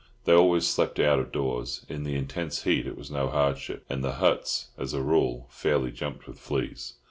They 0.25 0.33
always 0.33 0.67
slept 0.67 0.99
out 0.99 1.19
of 1.19 1.31
doors. 1.31 1.85
In 1.87 2.03
the 2.05 2.15
intense 2.15 2.63
heat 2.63 2.87
it 2.87 2.97
was 2.97 3.11
no 3.11 3.29
hardship, 3.29 3.85
and 3.87 4.03
the 4.03 4.13
huts, 4.13 4.69
as 4.75 4.95
a 4.95 5.01
rule, 5.03 5.45
fairly 5.51 5.91
jumped 5.91 6.25
with 6.27 6.39
fleas. 6.39 6.95